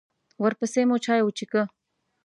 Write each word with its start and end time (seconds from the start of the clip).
ورپسې 0.43 0.81
مو 0.89 0.97
چای 1.05 1.21
وڅښه. 1.23 1.63